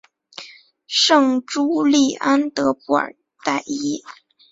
[0.87, 3.15] 圣朱利安德布尔
[3.45, 4.01] 代伊。